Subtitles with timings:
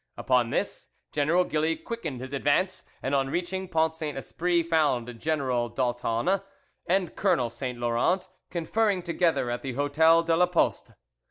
[0.17, 5.69] Upon this, General Gilly quickened his advance, and on reaching Pont Saint Esprit found General
[5.69, 6.41] d'Aultanne
[6.87, 10.93] and Colonel Saint Laurent conferring together at the Hotel de la Poste.